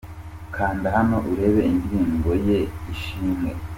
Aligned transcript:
Kanda 0.55 0.87
hano 0.95 1.17
urebe 1.31 1.61
indirimbo 1.71 2.31
ye 2.47 2.59
"Ishimwe" 2.93 3.49